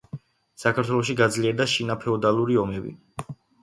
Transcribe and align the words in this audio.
საქართველოში 0.63 1.17
გაძლიერდა 1.21 1.69
შინაფეოდალური 1.77 2.63
ომები. 2.67 3.01